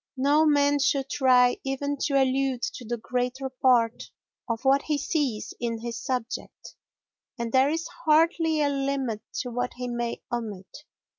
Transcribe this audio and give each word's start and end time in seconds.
No 0.17 0.47
man 0.47 0.79
should 0.79 1.11
try 1.11 1.57
even 1.63 1.95
to 2.05 2.19
allude 2.19 2.63
to 2.63 2.83
the 2.83 2.97
greater 2.97 3.49
part 3.51 4.05
of 4.49 4.65
what 4.65 4.81
he 4.81 4.97
sees 4.97 5.53
in 5.59 5.77
his 5.81 6.03
subject, 6.03 6.73
and 7.37 7.51
there 7.51 7.69
is 7.69 7.85
hardly 8.05 8.61
a 8.63 8.69
limit 8.69 9.21
to 9.41 9.51
what 9.51 9.73
he 9.75 9.87
may 9.87 10.23
omit. 10.31 10.75